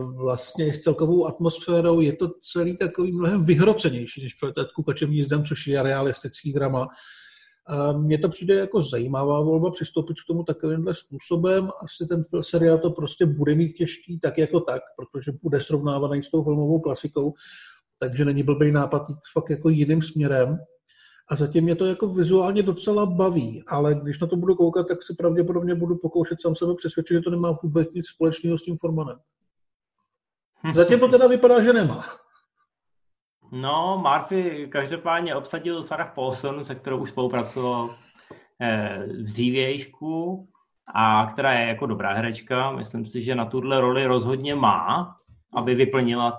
[0.00, 5.66] vlastně s celkovou atmosférou je to celý takový mnohem vyhrocenější, než Přeletet kukačem jízdem, což
[5.66, 6.88] je realistický drama.
[7.68, 11.70] E, mně to přijde jako zajímavá volba přistoupit k tomu takovýmhle způsobem.
[11.84, 16.30] Asi ten seriál to prostě bude mít těžký tak jako tak, protože bude srovnávaný s
[16.30, 17.32] tou filmovou klasikou,
[17.98, 20.58] takže není blbý nápad jít fakt jako jiným směrem.
[21.28, 25.02] A zatím mě to jako vizuálně docela baví, ale když na to budu koukat, tak
[25.02, 28.76] si pravděpodobně budu pokoušet sám sebe přesvědčit, že to nemá vůbec nic společného s tím
[28.76, 29.16] formanem.
[30.74, 32.04] Zatím to teda vypadá, že nemá.
[33.52, 37.94] No, Murphy každopádně obsadil Sarah Paulson, se kterou už spolupracoval
[38.60, 40.48] eh, v dřívějšku
[40.94, 42.70] a která je jako dobrá herečka.
[42.70, 45.16] Myslím si, že na tuhle roli rozhodně má,
[45.54, 46.38] aby vyplnila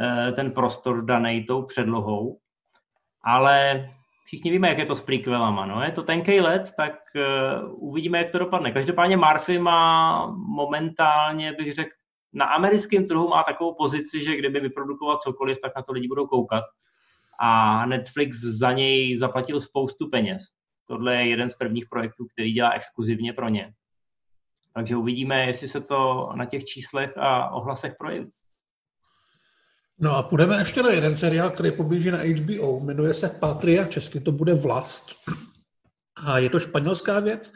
[0.00, 2.38] eh, ten prostor daný tou předlohou.
[3.24, 3.88] Ale
[4.24, 5.66] všichni víme, jak je to s prequelama.
[5.66, 5.82] No.
[5.82, 8.72] Je to tenkej let, tak uh, uvidíme, jak to dopadne.
[8.72, 11.90] Každopádně Murphy má momentálně, bych řekl,
[12.32, 16.26] na americkém trhu má takovou pozici, že kdyby vyprodukoval cokoliv, tak na to lidi budou
[16.26, 16.64] koukat.
[17.40, 20.42] A Netflix za něj zaplatil spoustu peněz.
[20.86, 23.72] Tohle je jeden z prvních projektů, který dělá exkluzivně pro ně.
[24.74, 28.32] Takže uvidíme, jestli se to na těch číslech a ohlasech projeví.
[29.98, 32.80] No a půjdeme ještě na jeden seriál, který poběží na HBO.
[32.80, 35.06] Jmenuje se Patria, česky to bude Vlast.
[36.26, 37.52] A je to španělská věc,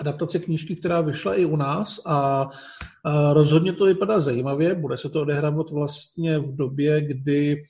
[0.00, 2.48] adaptace knížky, která vyšla i u nás a,
[3.32, 4.74] rozhodně to vypadá zajímavě.
[4.74, 7.62] Bude se to odehrávat vlastně v době, kdy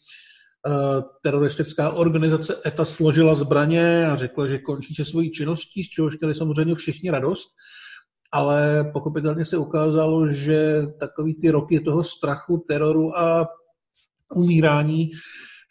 [1.23, 6.35] teroristická organizace ETA složila zbraně a řekla, že končí se svojí činností, z čehož měli
[6.35, 7.49] samozřejmě všichni radost.
[8.33, 13.49] Ale pochopitelně se ukázalo, že takový ty roky toho strachu, teroru a
[14.35, 15.11] umírání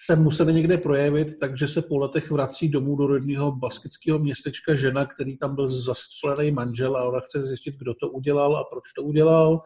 [0.05, 5.05] se museli někde projevit, takže se po letech vrací domů do rodního baskického městečka žena,
[5.05, 9.03] který tam byl zastřelený manžel a ona chce zjistit, kdo to udělal a proč to
[9.03, 9.61] udělal.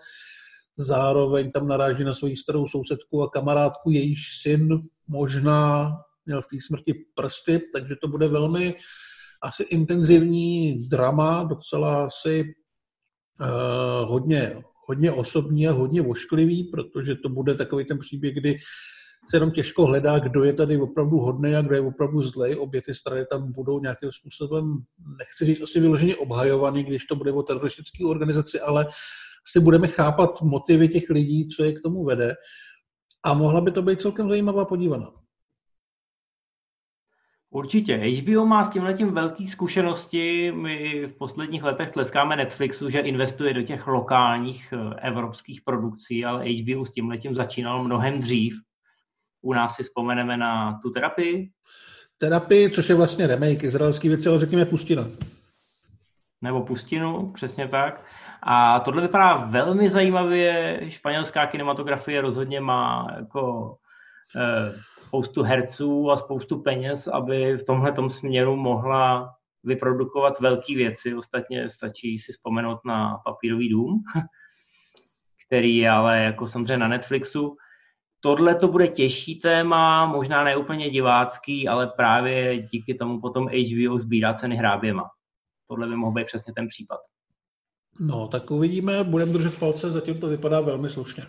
[0.77, 5.91] Zároveň tam naráží na svoji starou sousedku a kamarádku, jejíž syn možná
[6.25, 8.75] měl v té smrti prsty, takže to bude velmi
[9.43, 12.53] asi intenzivní drama, docela asi
[13.41, 18.57] uh, hodně hodně osobní a hodně ošklivý, protože to bude takový ten příběh, kdy
[19.29, 22.55] se jenom těžko hledá, kdo je tady opravdu hodný a kdo je opravdu zlej.
[22.55, 24.65] Obě ty strany tam budou nějakým způsobem,
[25.17, 28.87] nechci říct asi vyloženě obhajovaný, když to bude o teroristické organizaci, ale
[29.47, 32.35] si budeme chápat motivy těch lidí, co je k tomu vede.
[33.25, 35.11] A mohla by to být celkem zajímavá podívaná.
[37.49, 37.95] Určitě.
[37.95, 40.51] HBO má s tímhletím velký zkušenosti.
[40.51, 46.45] My v posledních letech tleskáme Netflixu, že investuje do těch lokálních eh, evropských produkcí, ale
[46.49, 48.66] HBO s tímhletím začínal mnohem dřív.
[49.41, 51.49] U nás si vzpomeneme na tu terapii.
[52.17, 55.03] Terapii, což je vlastně remake izraelský věci, ale řekněme Pustina.
[56.41, 58.05] Nebo Pustinu, přesně tak.
[58.43, 60.79] A tohle vypadá velmi zajímavě.
[60.89, 63.75] Španělská kinematografie rozhodně má jako
[64.35, 71.15] eh, spoustu herců a spoustu peněz, aby v tomhle směru mohla vyprodukovat velké věci.
[71.15, 74.03] Ostatně stačí si vzpomenout na Papírový dům,
[75.47, 77.57] který je ale jako samozřejmě na Netflixu.
[78.19, 84.33] Tohle to bude těžší téma, možná neúplně divácký, ale právě díky tomu potom HBO sbírá
[84.33, 85.09] ceny hráběma.
[85.67, 86.99] Tohle by mohl být přesně ten případ.
[87.99, 91.23] No, tak uvidíme, budeme držet palce, zatím to vypadá velmi slušně.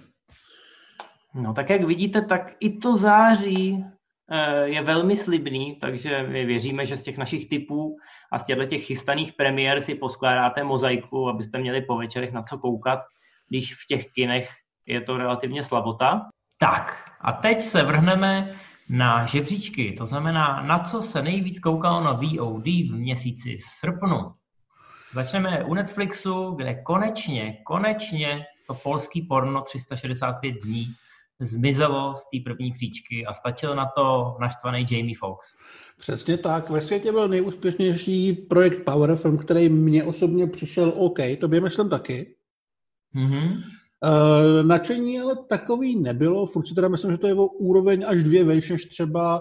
[1.35, 3.85] No tak jak vidíte, tak i to září
[4.31, 7.97] eh, je velmi slibný, takže my věříme, že z těch našich typů
[8.33, 12.59] a z těchto těch chystaných premiér si poskládáte mozaiku, abyste měli po večerech na co
[12.59, 13.01] koukat,
[13.49, 14.49] když v těch kinech
[14.87, 16.29] je to relativně slabota.
[16.59, 18.57] Tak a teď se vrhneme
[18.89, 24.33] na žebříčky, to znamená, na co se nejvíc koukalo na VOD v měsíci srpnu.
[25.15, 30.87] Začneme u Netflixu, kde konečně, konečně to polský porno 365 dní
[31.41, 35.55] zmizelo z té první příčky a stačil na to naštvaný Jamie Foxx.
[35.99, 36.71] Přesně tak.
[36.71, 41.91] Ve světě byl nejúspěšnější projekt Power Film, který mně osobně přišel OK, to by myslím
[41.91, 42.35] taky.
[43.15, 43.63] Mm-hmm.
[44.05, 48.25] Uh, načení ale takový nebylo, furt si teda myslím, že to je o úroveň až
[48.25, 49.41] dvě vejš než třeba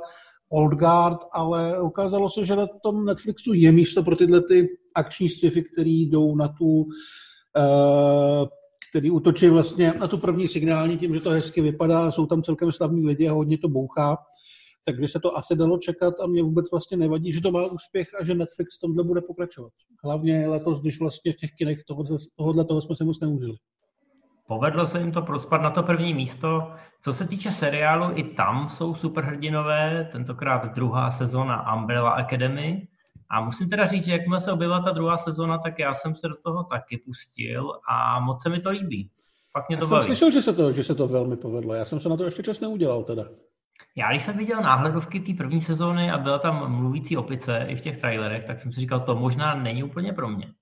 [0.49, 5.29] Old Guard, ale ukázalo se, že na tom Netflixu je místo pro tyhle ty akční
[5.29, 8.47] sci-fi, které jdou na tu uh,
[8.89, 12.71] který útočí vlastně na tu první signální tím, že to hezky vypadá, jsou tam celkem
[12.71, 14.17] slavní lidi a hodně to bouchá.
[14.85, 18.07] Takže se to asi dalo čekat a mě vůbec vlastně nevadí, že to má úspěch
[18.19, 19.71] a že Netflix tomhle bude pokračovat.
[20.03, 21.83] Hlavně letos, když vlastně v těch kinech
[22.37, 23.55] tohohle toho jsme se moc neužili.
[24.47, 26.71] Povedlo se jim to prospat na to první místo.
[27.01, 32.88] Co se týče seriálu, i tam jsou superhrdinové, tentokrát druhá sezóna Umbrella Academy,
[33.29, 36.27] a musím teda říct, že jakmile se objevila ta druhá sezona, tak já jsem se
[36.27, 39.10] do toho taky pustil a moc se mi to líbí.
[39.51, 40.01] Fakt mě to já baví.
[40.01, 41.73] jsem slyšel, že se, to, že se to velmi povedlo.
[41.73, 43.23] Já jsem se na to ještě čas neudělal teda.
[43.95, 47.81] Já když jsem viděl náhledovky té první sezóny a byla tam mluvící opice i v
[47.81, 50.53] těch trailerech, tak jsem si říkal, to možná není úplně pro mě.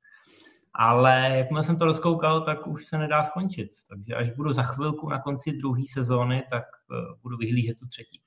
[0.79, 3.69] Ale jakmile jsem to rozkoukal, tak už se nedá skončit.
[3.89, 8.21] Takže až budu za chvilku na konci druhé sezóny, tak uh, budu vyhlížet tu třetí.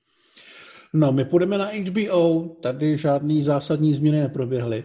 [0.93, 4.83] No, my půjdeme na HBO, tady žádný zásadní změny neproběhly.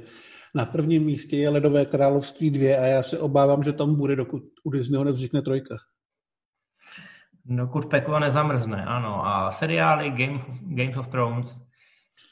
[0.54, 4.42] Na prvním místě je Ledové království 2 a já se obávám, že tam bude, dokud
[4.64, 5.76] u Disneyho nevznikne trojka.
[7.44, 9.26] Dokud peklo nezamrzne, ano.
[9.26, 11.56] A seriály Game, Games of Thrones,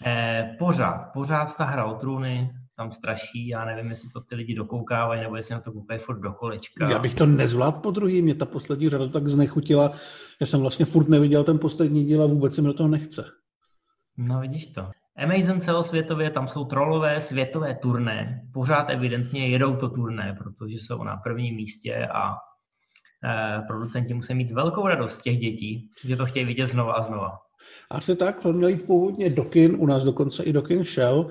[0.07, 2.51] eh, pořád, pořád ta hra o trůny,
[2.83, 6.21] tam straší, já nevím, jestli to ty lidi dokoukávají, nebo jestli na to koukají furt
[6.21, 6.91] do kolečka.
[6.91, 9.93] Já bych to nezvládl po druhý, mě ta poslední řada tak znechutila,
[10.41, 13.25] že jsem vlastně furt neviděl ten poslední díl a vůbec se mi do toho nechce.
[14.17, 14.91] No vidíš to.
[15.17, 18.43] Amazon celosvětově, tam jsou trolové světové turné.
[18.53, 22.35] Pořád evidentně jedou to turné, protože jsou na prvním místě a
[23.25, 27.03] eh, producenti musí mít velkou radost z těch dětí, že to chtějí vidět znova a
[27.03, 27.39] znova.
[27.91, 31.29] Asi tak, to měl jít původně do kin, u nás dokonce i do kin šel,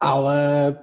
[0.00, 0.76] ale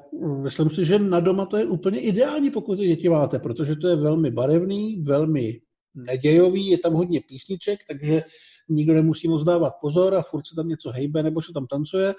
[0.44, 3.88] myslím si, že na doma to je úplně ideální, pokud ty děti máte, protože to
[3.88, 5.60] je velmi barevný, velmi
[5.96, 8.24] nedějový, je tam hodně písniček, takže
[8.70, 12.16] nikdo nemusí moc dávat pozor a furt se tam něco hejbe nebo se tam tancuje.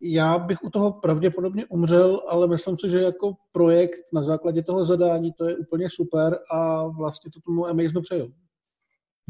[0.00, 4.84] Já bych u toho pravděpodobně umřel, ale myslím si, že jako projekt na základě toho
[4.84, 8.32] zadání to je úplně super a vlastně to tomu Amazonu přeju.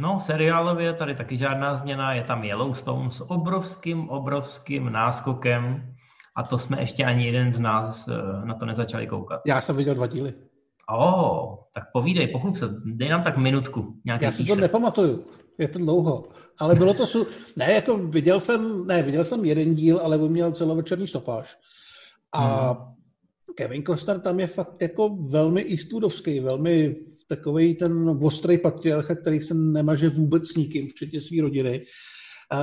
[0.00, 5.94] No, seriálově tady taky žádná změna, je tam Yellowstone s obrovským, obrovským náskokem
[6.38, 9.40] a to jsme ještě ani jeden z nás eh, na to nezačali koukat.
[9.46, 10.34] Já jsem viděl dva díly.
[10.98, 13.94] Oh, tak povídej, pochlup se, dej nám tak minutku.
[14.04, 15.24] Já si to nepamatuju
[15.58, 16.28] je to dlouho.
[16.58, 17.26] Ale bylo to, su...
[17.56, 21.56] ne, jako viděl jsem, ne, viděl jsem jeden díl, ale měl celovečerní stopáž.
[22.32, 22.94] A hmm.
[23.54, 26.96] Kevin Costner tam je fakt jako velmi Eastwoodovský, velmi
[27.28, 31.84] takový ten ostrý patriarcha, který se nemaže vůbec s nikým, včetně své rodiny.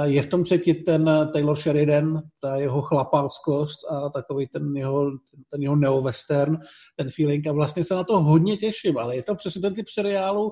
[0.03, 5.11] Je v tom cítit ten Taylor Sheridan, ta jeho chlapáckost a takový ten jeho,
[5.51, 6.57] ten jeho neo-western,
[6.95, 9.89] ten feeling a vlastně se na to hodně těším, ale je to přesně ten typ
[9.89, 10.51] seriálu,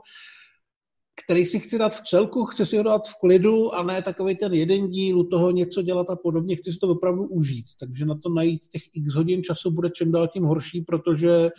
[1.26, 4.36] který si chci dát v celku, chci si ho dát v klidu a ne takový
[4.36, 7.66] ten jeden díl, u toho něco dělat a podobně, chci si to opravdu užít.
[7.80, 11.50] Takže na to najít těch x hodin času bude čím dál tím horší, protože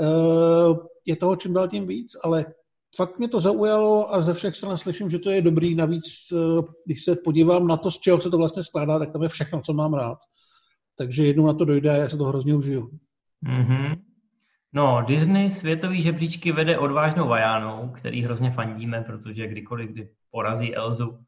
[0.00, 2.46] uh, je toho čím dál tím víc, ale
[2.96, 5.74] fakt mě to zaujalo a ze všech stran slyším, že to je dobrý.
[5.74, 9.22] Navíc, eh, když se podívám na to, z čeho se to vlastně skládá, tak tam
[9.22, 10.18] je všechno, co mám rád.
[10.98, 12.90] Takže jednou na to dojde a já se to hrozně užiju.
[13.46, 13.96] Mm-hmm.
[14.72, 21.18] No, Disney světový žebříčky vede odvážnou Vajánou, který hrozně fandíme, protože kdykoliv, kdy porazí Elzu,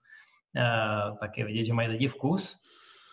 [0.56, 2.58] eh, tak je vidět, že mají lidi vkus.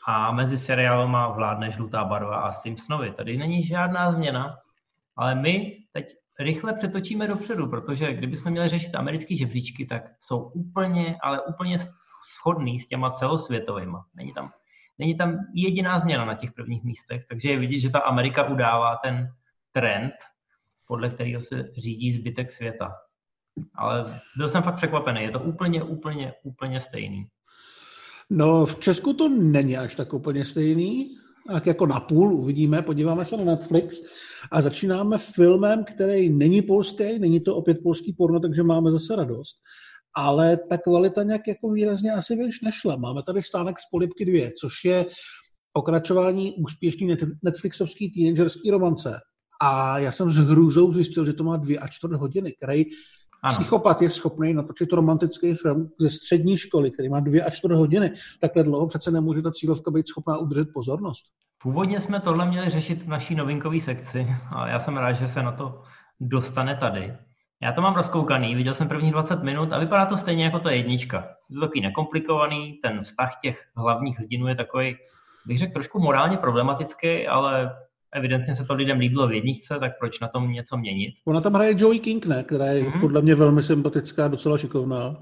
[0.08, 3.12] A mezi seriálama vládne žlutá barva a Simpsonovi.
[3.12, 4.58] Tady není žádná změna,
[5.16, 11.18] ale my teď rychle přetočíme dopředu, protože kdybychom měli řešit americké žebříčky, tak jsou úplně,
[11.24, 11.78] ale úplně
[12.42, 13.98] shodný s těma celosvětovými.
[14.16, 14.52] Není tam,
[14.98, 18.96] není tam jediná změna na těch prvních místech, takže je vidět, že ta Amerika udává
[19.04, 19.28] ten
[19.72, 20.14] trend,
[20.88, 22.96] podle kterého se řídí zbytek světa.
[23.76, 27.28] Ale byl jsem fakt překvapený, je to úplně, úplně, úplně stejný.
[28.30, 31.16] No, v Česku to není až tak úplně stejný,
[31.54, 34.02] tak jako na půl uvidíme, podíváme se na Netflix
[34.52, 39.56] a začínáme filmem, který není polský, není to opět polský porno, takže máme zase radost.
[40.16, 42.96] Ale ta kvalita nějak jako výrazně asi víš nešla.
[42.96, 45.06] Máme tady stánek z Polipky 2, což je
[45.74, 49.20] pokračování úspěšný Netflixovský teenagerský romance.
[49.62, 52.86] A já jsem s hrůzou zjistil, že to má dvě a čtvrt hodiny, který
[53.44, 53.54] ano.
[53.58, 58.12] Psychopat je schopný natočit romantický film ze střední školy, který má dvě až čtvrt hodiny.
[58.42, 61.26] Takhle dlouho přece nemůže ta cílovka být schopná udržet pozornost.
[61.62, 65.44] Původně jsme tohle měli řešit v naší novinkové sekci a já jsem rád, že se
[65.44, 65.82] na to
[66.20, 67.14] dostane tady.
[67.62, 70.72] Já to mám rozkoukaný, viděl jsem prvních 20 minut a vypadá to stejně jako ta
[70.72, 71.28] jednička.
[71.50, 74.96] Je to takový nekomplikovaný, ten vztah těch hlavních hrdinů je takový,
[75.46, 77.76] bych řekl, trošku morálně problematický, ale
[78.16, 81.14] evidentně se to lidem líbilo v jedničce, tak proč na tom něco měnit?
[81.26, 82.44] Ona tam hraje Joey King, ne?
[82.44, 83.00] Která je mm-hmm.
[83.00, 85.16] podle mě velmi sympatická, docela šikovná.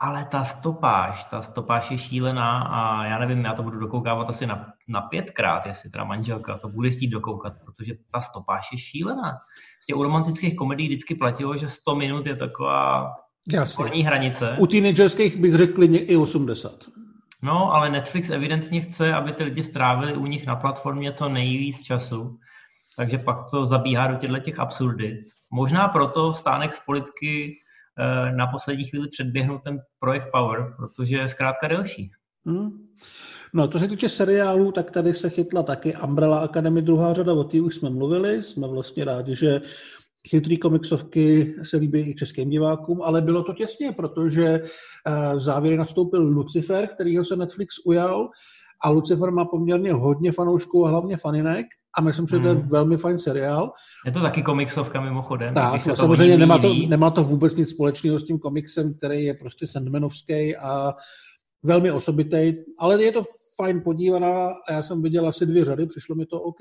[0.00, 4.46] Ale ta stopáž, ta stopáž je šílená a já nevím, já to budu dokoukávat asi
[4.46, 9.38] na, na pětkrát, jestli teda manželka to bude chtít dokoukat, protože ta stopáž je šílená.
[9.86, 13.14] Těch u romantických komedií vždycky platilo, že 100 minut je taková
[13.52, 14.06] Jasně.
[14.06, 14.56] hranice.
[14.58, 16.72] U teenagerských bych řekl i 80.
[17.42, 21.82] No, ale Netflix evidentně chce, aby ty lidi strávili u nich na platformě co nejvíc
[21.82, 22.38] času,
[22.96, 25.18] takže pak to zabíhá do těchto těch absurdit.
[25.50, 27.58] Možná proto stánek z polipky
[27.98, 32.10] eh, na poslední chvíli předběhnout ten projekt Power, protože je zkrátka delší.
[32.46, 32.88] Hmm.
[33.54, 37.44] No, to se týče seriálů, tak tady se chytla taky Umbrella Academy druhá řada, o
[37.44, 39.60] té už jsme mluvili, jsme vlastně rádi, že
[40.28, 45.76] chytrý komiksovky se líbí i českým divákům, ale bylo to těsně, protože eh, v závěry
[45.76, 48.28] nastoupil Lucifer, kterýho se Netflix ujal
[48.84, 51.66] a Lucifer má poměrně hodně fanoušků a hlavně faninek
[51.98, 52.68] a myslím, že to je hmm.
[52.68, 53.72] velmi fajn seriál.
[54.06, 55.54] Je to taky komiksovka mimochodem.
[55.54, 59.34] Tak, no, samozřejmě nemá to, nemá to vůbec nic společného s tím komiksem, který je
[59.34, 60.94] prostě Sandmanovský a
[61.62, 63.22] velmi osobitý, ale je to
[63.56, 66.60] fajn podívaná a já jsem viděl asi dvě řady, přišlo mi to OK.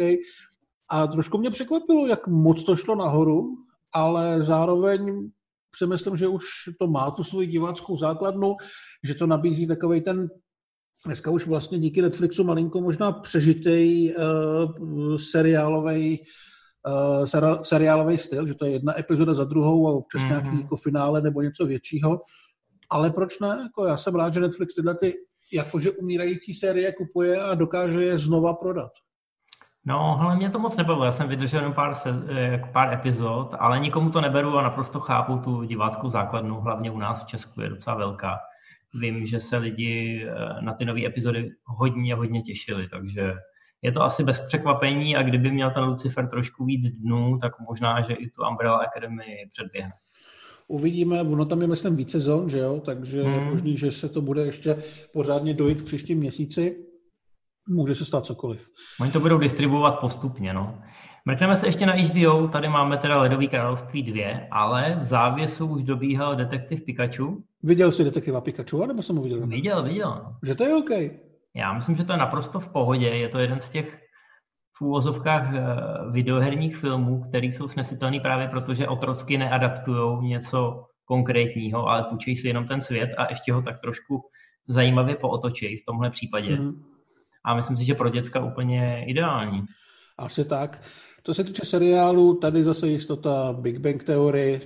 [0.89, 3.58] A trošku mě překvapilo, jak moc to šlo nahoru,
[3.93, 5.30] ale zároveň
[5.76, 6.43] si myslím, že už
[6.80, 8.56] to má tu svoji diváckou základnu,
[9.04, 10.28] že to nabízí takový ten
[11.06, 16.19] dneska už vlastně díky Netflixu malinko možná přežitej uh, seriálový
[16.88, 20.28] uh, seriálový styl, že to je jedna epizoda za druhou a občas mm-hmm.
[20.28, 22.21] nějaký jako finále nebo něco většího.
[22.89, 23.47] Ale proč ne?
[23.47, 25.13] Jako já jsem rád, že Netflix tyhle ty
[25.54, 28.91] jakože umírající série kupuje a dokáže je znova prodat.
[29.88, 31.06] No, ale mě to moc nebavilo.
[31.06, 35.00] Já jsem vydržel jenom pár, se, eh, pár epizod, ale nikomu to neberu a naprosto
[35.00, 38.38] chápu tu diváckou základnu, hlavně u nás v Česku je docela velká.
[38.93, 43.34] Vím, že se lidi eh, na ty nové epizody hodně, hodně těšili, takže
[43.82, 48.02] je to asi bez překvapení a kdyby měl ten Lucifer trošku víc dnů, tak možná,
[48.02, 49.93] že i tu Umbrella Academy předběhne.
[50.67, 53.34] Uvidíme, ono tam je myslím více zón, že jo, takže hmm.
[53.34, 54.78] je možný, že se to bude ještě
[55.13, 56.88] pořádně dojít v příštím měsíci
[57.67, 58.69] může se stát cokoliv.
[59.01, 60.82] Oni to budou distribuovat postupně, no.
[61.25, 65.84] Mrkneme se ještě na HBO, tady máme teda Ledový království 2, ale v závěsu už
[65.84, 67.43] dobíhal detektiv Pikachu.
[67.63, 69.47] Viděl jsi detektiva Pikachu, nebo jsem ho viděl?
[69.47, 70.36] Viděl, viděl.
[70.45, 70.89] Že to je OK.
[71.56, 73.08] Já myslím, že to je naprosto v pohodě.
[73.08, 73.99] Je to jeden z těch
[74.77, 75.62] v úvozovkách eh,
[76.12, 82.47] videoherních filmů, který jsou snesitelný právě proto, že otrocky neadaptují něco konkrétního, ale půjčují si
[82.47, 84.21] jenom ten svět a ještě ho tak trošku
[84.67, 86.56] zajímavě pootočí v tomhle případě.
[86.56, 86.97] Mm
[87.48, 89.66] a myslím si, že pro děcka úplně ideální.
[90.18, 90.82] Asi tak.
[91.24, 94.62] To se týče seriálu, tady zase jistota Big Bang Theory,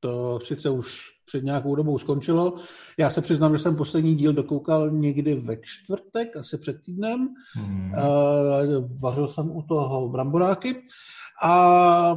[0.00, 2.54] to sice už před nějakou dobou skončilo.
[2.98, 7.28] Já se přiznám, že jsem poslední díl dokoukal někdy ve čtvrtek, asi před týdnem.
[7.54, 7.92] Hmm.
[7.92, 10.82] Uh, vařil jsem u toho bramboráky
[11.42, 12.14] a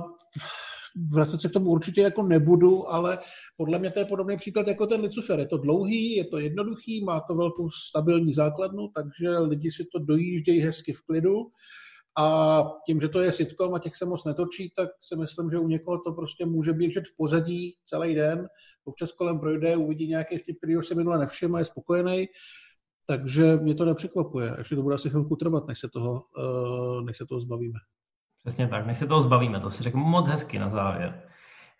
[1.11, 3.19] vracet se k tomu určitě jako nebudu, ale
[3.57, 5.39] podle mě to je podobný příklad jako ten Lucifer.
[5.39, 9.99] Je to dlouhý, je to jednoduchý, má to velkou stabilní základnu, takže lidi si to
[9.99, 11.35] dojíždějí hezky v klidu
[12.17, 15.59] A tím, že to je sitcom a těch se moc netočí, tak si myslím, že
[15.59, 18.47] u někoho to prostě může běžet v pozadí celý den.
[18.85, 22.27] Občas kolem projde, uvidí nějaký vtip, který se minule nevšiml a je spokojený.
[23.07, 24.55] Takže mě to nepřekvapuje.
[24.57, 27.79] Ještě to bude asi chvilku trvat, než se toho, uh, než se toho zbavíme.
[28.45, 31.21] Přesně tak, než se toho zbavíme, to si řeknu moc hezky na závěr.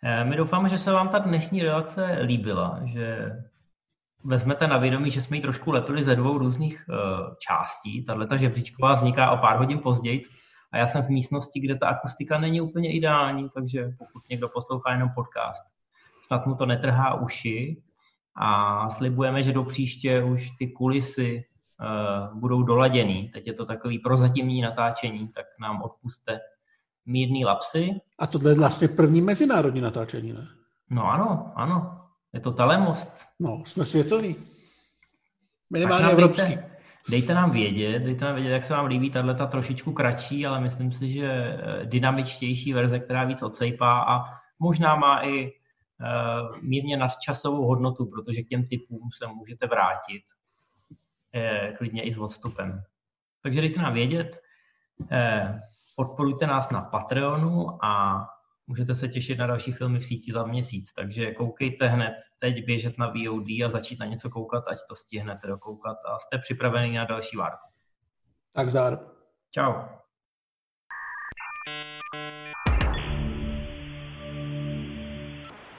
[0.03, 3.31] Eh, my doufáme, že se vám ta dnešní relace líbila, že
[4.23, 6.95] vezmete na vědomí, že jsme ji trošku lepili ze dvou různých uh,
[7.39, 8.05] částí.
[8.05, 10.21] Tahle ta žebříčková vzniká o pár hodin později
[10.71, 14.91] a já jsem v místnosti, kde ta akustika není úplně ideální, takže pokud někdo poslouchá
[14.91, 15.63] jenom podcast,
[16.21, 17.83] snad mu to netrhá uši
[18.35, 21.45] a slibujeme, že do příště už ty kulisy
[21.79, 23.29] uh, budou doladěný.
[23.29, 26.39] Teď je to takový prozatímní natáčení, tak nám odpuste
[27.05, 27.89] mírný lapsy.
[28.19, 30.47] A tohle je vlastně první mezinárodní natáčení, ne?
[30.89, 32.01] No ano, ano.
[32.33, 33.25] Je to telemost.
[33.39, 34.35] No, jsme světoví.
[35.69, 36.47] Minimálně evropský.
[36.47, 36.69] Dejte,
[37.09, 40.61] dejte nám vědět, dejte nám vědět, jak se vám líbí tahle ta trošičku kratší, ale
[40.61, 44.23] myslím si, že eh, dynamičtější verze, která víc odsejpá a
[44.59, 50.23] možná má i uh, mírně nadčasovou hodnotu, protože k těm typům se můžete vrátit
[51.33, 52.83] eh, klidně i s odstupem.
[53.41, 54.41] Takže dejte nám vědět,
[55.11, 55.61] eh,
[55.95, 58.21] podporujte nás na Patreonu a
[58.67, 60.93] můžete se těšit na další filmy v síti za měsíc.
[60.93, 65.47] Takže koukejte hned teď běžet na VOD a začít na něco koukat, ať to stihnete
[65.47, 67.67] dokoukat a jste připraveni na další várku.
[68.53, 68.99] Tak zdar.
[69.51, 70.04] Ciao.